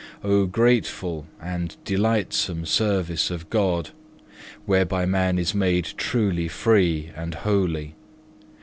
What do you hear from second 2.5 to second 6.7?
service of God, whereby man is made truly